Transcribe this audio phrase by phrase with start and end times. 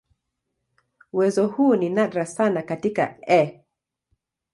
[1.13, 3.63] Uwezo huu ni nadra sana katika "E.